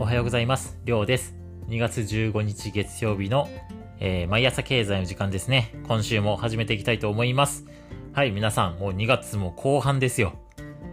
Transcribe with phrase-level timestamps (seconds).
[0.00, 0.78] おはようございます。
[0.86, 1.36] りょうです。
[1.68, 3.50] 2月15日月曜日の、
[3.98, 5.74] えー毎朝経済の時間ですね。
[5.86, 7.66] 今週も始めていきたいと思います。
[8.14, 10.38] はい、皆さん、もう2月も後半ですよ。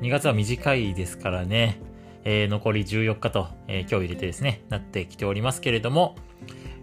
[0.00, 1.80] 2月は短いですからね。
[2.24, 6.16] えー残り14日と、えー今日入れてですね、なってきておりますけれども、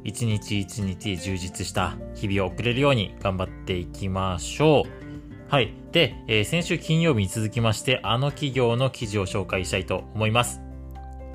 [0.05, 5.51] 一日一日充実した日々を送れるように頑張っていきましょう。
[5.51, 5.73] はい。
[5.91, 10.61] で、えー先週金曜日に続きまして、あの企業の記事を紹介したいと思います。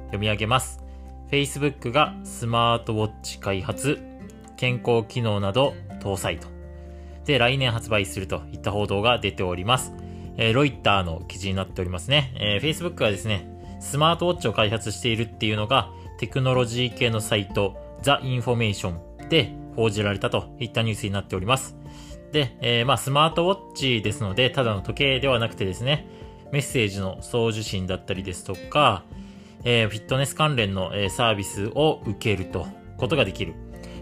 [0.08, 0.82] 読み上げます。
[1.30, 3.98] Facebook がスマートウォッチ開発、
[4.56, 6.48] 健康機能など搭載と。
[7.24, 9.92] で、来年発売するといった報道が出ております。
[10.36, 12.32] えーロイターの記事になっておりますね。
[12.36, 13.46] えー Facebook がですね、
[13.80, 18.92] スマートウォッチを開発しているっていうのが、テクノロジー系のサイト、ザ・インフォメーショ
[19.26, 21.76] ンで報じられたといったニュースになっております。
[22.32, 26.06] で、えーまあ、スマートウォッチですので、ただの時計ではなくてですね、
[26.50, 29.04] メッセージの送受信だったりですとか、
[29.64, 33.54] えーフィットネス関連の、えーサービスを受けると、ことができる。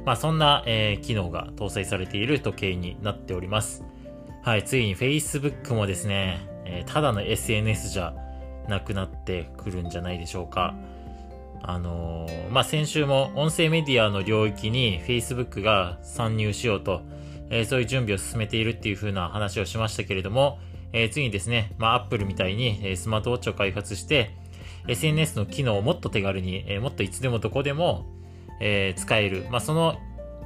[0.04, 3.84] まあ、そんな、えー機能が搭載されている時計になっております。
[4.42, 8.14] はい、ついに Facebook もですね、えーただの SNS じゃ
[8.68, 10.74] なくなってくるんじゃないでしょうか。
[11.62, 17.02] あのーまあ、先週も音声メディアの領域に Facebook が参入しようと、
[17.50, 20.58] えーそういう準備を進めているっていう風な話をしましたけれども、
[20.92, 24.30] えー次にですね、まあ、Apple みたいに、えスマートウォッチを開発して、
[24.88, 28.06] SNS の機能をもっと手軽に、えもっといつでもどこでも、
[28.60, 29.46] え使える。
[29.50, 29.98] まあ、その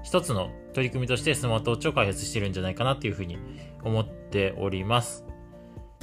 [0.02, 3.38] 一つの取り組みとしてスマートウォッチを開発してるんじゃないかなっていうふうに
[3.84, 5.24] 思っております。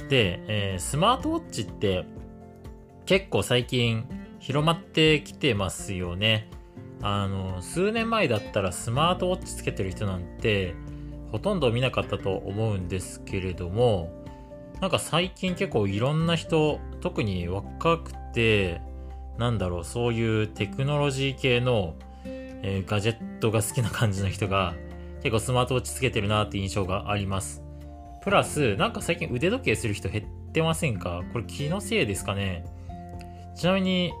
[0.08, 2.04] で、えースマートウォッチって
[3.06, 4.06] 結構最近
[4.38, 6.50] 広まってきてますよね。
[7.00, 10.74] あの、数年前だったらスマートウォッチつけてる人なんて
[11.30, 14.10] ほとんど見なかったと思うんですけれども、
[14.80, 18.80] なんか最近結構いろんな人、特に若くて、
[19.36, 24.74] なんだろう、そういうテクノロジー系の、えーガジェットが好きな感じの人が
[25.22, 27.62] 結構スマートウォッチつけてるなって印象があります。
[28.22, 31.22] プラス、なんか最近腕時計する人減ってませんか？
[31.32, 32.64] これ気のせいですかね？
[33.56, 34.12] ちなみに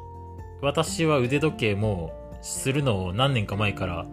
[0.60, 4.06] 私は腕時計もするのを何年か前から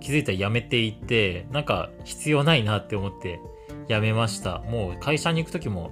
[0.00, 3.40] 気づいたらやめていて、なんか必要ないなって思って
[3.92, 4.60] やめました。
[4.60, 5.90] もう会社に行く時も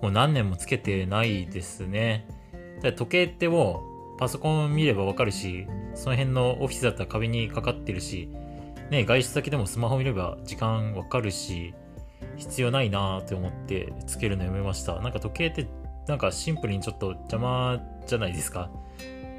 [0.00, 2.26] もう何年もつけてないですね。
[2.82, 3.82] だ時計っても
[4.16, 8.28] うパソコン見ればわかるし、その辺のオフィスだったら壁にかかってるし、
[8.90, 11.74] ね、外出先でもスマホ見れば時間わかるし、
[12.36, 15.00] 必要ないなーって思ってつけるのやめました。
[15.00, 15.66] なんか時計って
[16.06, 18.70] なんかシンプルにちょっと邪魔じゃないですか。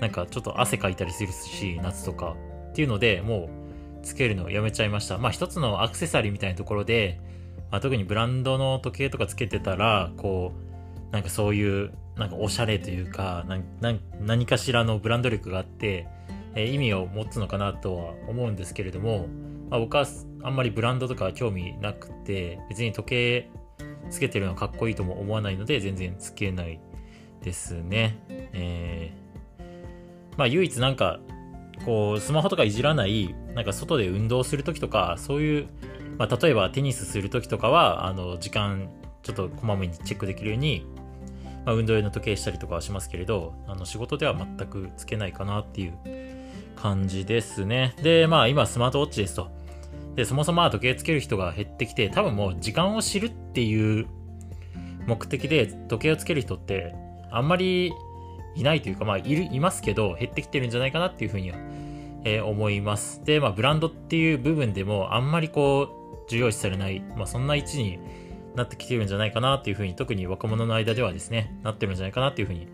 [0.02, 2.36] なんかちょっと汗かいたりするし、夏とか。
[2.70, 3.50] っていうので、も
[4.02, 5.18] うつけるのをやめちゃいました。
[5.18, 7.20] まあ一つのアクセサリーみたいなところで、
[7.76, 10.54] まあ、特にブランドの時計とかつけてたら、こ
[11.10, 13.46] う、なんかそういう、なんかおしゃれというか、
[14.22, 16.08] 何かしらのブランド力があって、
[16.54, 19.28] えー意味を持つのかなとは思うんですけれども、
[19.70, 20.06] まあ、僕は
[20.44, 23.50] あんまりブランドとか興味なくて、別に時計
[24.10, 26.80] つけてるのかっこいいとも思わないので、全然つけない
[27.44, 28.18] ですね。
[28.30, 31.20] えーまあ唯一なんか、
[31.84, 35.68] こう、スマホとかいじらない、なんか外で運動するときとか、そういう、
[36.18, 38.90] まあ例えばテニスするときとかは、あの、時間、
[39.24, 40.86] ちょっとこまめにチェックできるように、
[41.66, 45.98] まあ運動用の時計したりとかはしますけれど、あの、仕事では全くつけないかなっていう
[46.76, 47.96] 感じですね。
[48.02, 49.50] で、まあ今スマートウォッチですと。
[50.16, 54.08] で、そもそも時計つける人が減ってきて、多分もう時間を知るっていう
[55.08, 56.96] 目的で時計をつける人って
[57.32, 57.94] あんまり
[58.56, 61.58] いないというか、まあいる、いますけど、減ってきてるんじゃないかなっていうふうには、
[62.24, 63.24] え思います。
[63.26, 68.00] で、まあブランドっていう部分でもあんまりこう、重要視されない、まあそんな位置に
[68.56, 72.68] なってきてるんじゃないかなっていうふうに、特に若者の間ではですね、なってるんじゃないかなっていうふうに、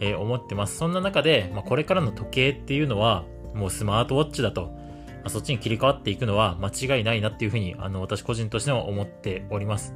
[0.00, 0.76] えー思ってます。
[0.76, 4.72] そんな中で、まあこれからの時計っていうのは、もうスマートウォッチだと、
[5.22, 9.94] まあ、そっちに切り替わっていくのは間違いないなっていうふうに、あの、私個人としても思っております。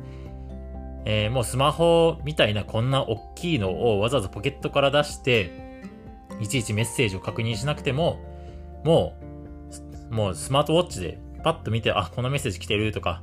[1.05, 5.51] えーもうスマホみたいなこんな大きいのをわざわざポケットから出して、
[6.41, 8.21] いちいちメッセージを確認しなくても、
[8.85, 9.15] も
[10.11, 13.23] う、もうスマートウォッチでパッと見て、あ、このメッセージ来てるとか、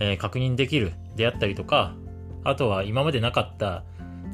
[0.00, 1.94] えー確認できるであったりとか、
[2.42, 3.84] あとは今までなかった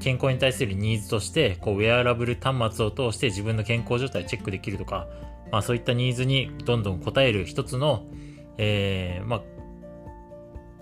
[0.00, 5.06] 健康に対するニーズとして、こう、ウェアラブル端末を通して自分の健康状態をチェックできるとか、
[5.52, 8.06] まあそういったニーズにどんどん応える一つの、
[8.56, 9.42] えー、まあ、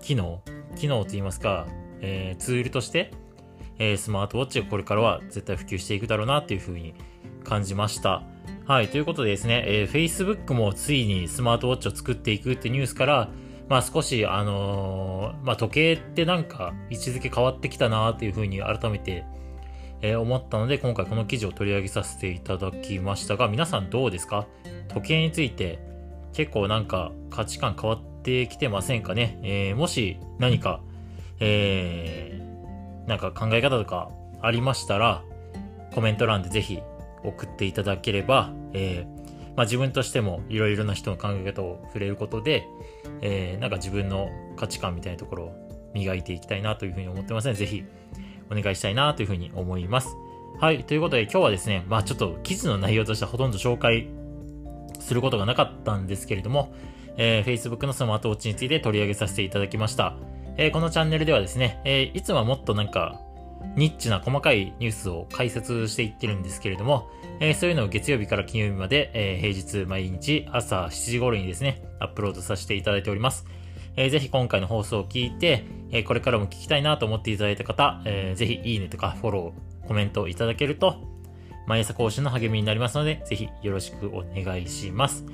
[0.01, 0.41] 機能、
[0.77, 1.67] 機能といいますか、
[1.99, 3.11] えーツールとして、
[3.79, 6.93] えースマートウォッチがこれからは絶対普及していくだろうなっていうふうに
[7.43, 8.23] 感じました。
[8.69, 13.29] はい、ということでですね、えー Facebook もついにスマートウォッチを作っていくってニュースから、
[13.67, 19.25] まあ少し、あのーまあ時計ってなんか位置づけ変わってきたなっていうふうに改めて
[20.01, 24.45] えー、思ったので、今回この記事を取り上げさせていただきましたが、皆さんどうですか？
[24.89, 25.79] 時計について
[26.33, 30.79] 結構なんか価値観変わってきてませんかね、えー、もし何か、
[31.39, 34.11] えー、なんか考え方とか
[34.43, 35.23] ありましたら、
[35.95, 36.83] コメント欄でぜひ
[37.23, 39.19] 送っていただければ、えー、
[39.55, 42.65] まあ、自分としてもいろいろな人の考え方を触れることで、
[43.21, 47.83] えー、なんか自分の価値観みたいなところを磨いていきたいなというふうに思ってますので、ぜひ
[48.51, 50.15] お願いしたいなというふうに思います。
[50.59, 50.83] はい。
[50.83, 54.07] ということで今日はですね、まあちょっと記事の内容としてはほとんど紹介
[54.99, 56.73] することがなかったんですけれども、
[57.17, 60.15] えー、Facebook のスマートウォッチについて取り上げさせていただきました。
[60.57, 63.19] えー、このチャンネルではですね、えー、いつもはもっとなんか
[63.75, 67.09] ニッチな細かいニュースを解説していってるんですけれども、
[67.39, 73.45] えー、そういうのを月曜日から金曜日まで、えー、平日毎日朝7時頃にですね、アップロードさせていただいております。
[73.95, 81.01] えー、ぜひ今回の放送を聞いて、え、これからも聞きたいなと思っていただいた方、えー、ぜひいいねとかフォロー、コメントいただけると、
[81.67, 85.25] 毎朝講習の励みになりますので、ぜひよろしくお願いします。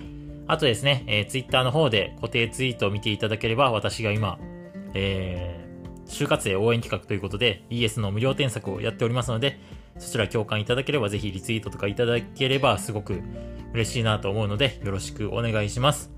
[0.48, 4.38] あとですね、え、Twitter の方で固定ツイートを見ていただければ、私が今、
[4.94, 5.65] えー、
[6.08, 9.60] 就活生応援企画ということで ES の無料添削をやっておりますので、
[9.98, 13.22] そちら共感いただければぜひリツイートとかいただければすごく
[13.74, 16.12] 嬉しいなと思うのでよろしくお願いします。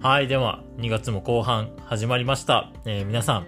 [0.00, 2.72] はい、では2月も後半始まりました。
[2.86, 3.46] えー、皆さん、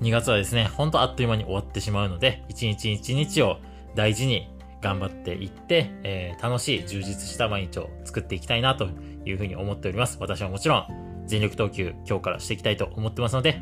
[0.00, 3.58] 2月はですね、ほんとあっという間に終わってしまうので、一日一日を
[3.94, 4.48] 大事に
[4.80, 8.88] 頑張っていって、えー、楽しい充実した毎日を作っていきたいなと
[9.24, 10.18] いうふうに思っております。
[10.20, 13.60] 私はもちろん全力投球今日からしていきたいと思ってますので、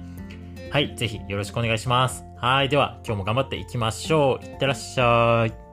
[0.71, 2.25] はい、ぜひよろしくお願いします。
[2.37, 4.45] はい、では今日も頑張っていきましょう。
[4.45, 5.66] いってらっしゃい。